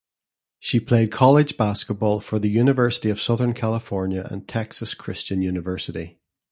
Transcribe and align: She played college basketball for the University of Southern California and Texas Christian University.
She 0.59 0.79
played 0.79 1.11
college 1.11 1.57
basketball 1.57 2.21
for 2.21 2.39
the 2.39 2.49
University 2.49 3.11
of 3.11 3.21
Southern 3.21 3.53
California 3.53 4.27
and 4.31 4.47
Texas 4.47 4.95
Christian 4.95 5.43
University. 5.43 6.17